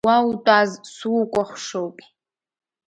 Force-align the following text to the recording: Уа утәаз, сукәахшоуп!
Уа 0.07 0.15
утәаз, 0.29 0.71
сукәахшоуп! 0.95 1.97